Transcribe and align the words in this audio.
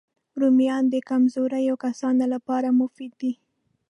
رومیان 0.39 0.83
د 0.93 0.95
کمزوریو 1.09 1.75
کسانو 1.85 2.25
لپاره 2.33 2.67
مفید 2.81 3.11
دي 3.21 3.33